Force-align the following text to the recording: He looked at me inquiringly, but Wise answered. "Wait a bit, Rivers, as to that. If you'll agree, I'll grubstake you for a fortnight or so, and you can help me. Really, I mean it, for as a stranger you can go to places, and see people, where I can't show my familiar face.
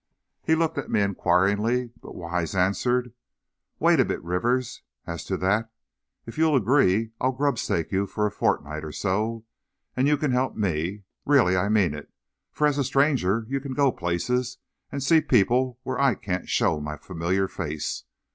He 0.41 0.55
looked 0.55 0.79
at 0.79 0.89
me 0.89 1.01
inquiringly, 1.03 1.91
but 2.01 2.15
Wise 2.15 2.55
answered. 2.55 3.13
"Wait 3.77 3.99
a 3.99 4.05
bit, 4.05 4.19
Rivers, 4.23 4.81
as 5.05 5.23
to 5.25 5.37
that. 5.37 5.71
If 6.25 6.39
you'll 6.39 6.55
agree, 6.55 7.11
I'll 7.21 7.31
grubstake 7.35 7.91
you 7.91 8.07
for 8.07 8.25
a 8.25 8.31
fortnight 8.31 8.83
or 8.83 8.91
so, 8.91 9.45
and 9.95 10.07
you 10.07 10.17
can 10.17 10.31
help 10.31 10.55
me. 10.55 11.03
Really, 11.23 11.55
I 11.55 11.69
mean 11.69 11.93
it, 11.93 12.11
for 12.51 12.65
as 12.65 12.79
a 12.79 12.83
stranger 12.83 13.45
you 13.47 13.59
can 13.59 13.75
go 13.75 13.91
to 13.91 13.95
places, 13.95 14.57
and 14.91 15.03
see 15.03 15.21
people, 15.21 15.77
where 15.83 15.99
I 16.01 16.15
can't 16.15 16.49
show 16.49 16.79
my 16.79 16.97
familiar 16.97 17.47
face. 17.47 18.05